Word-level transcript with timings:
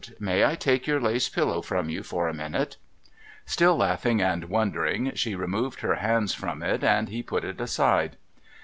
May 0.19 0.43
I 0.43 0.55
take 0.55 0.87
your 0.87 0.99
lace 0.99 1.29
pillow 1.29 1.61
from 1.61 1.87
you 1.87 2.01
for 2.01 2.27
a 2.27 2.33
minute?' 2.33 2.77
Still 3.45 3.77
laughing 3.77 4.19
and 4.19 4.45
wondering, 4.45 5.13
she 5.13 5.35
removed 5.35 5.81
her 5.81 5.93
hands 6.01 6.33
from 6.33 6.63
it, 6.63 6.83
and 6.83 7.07
he 7.09 7.21
put 7.21 7.43
it 7.43 7.61
aside. 7.61 8.17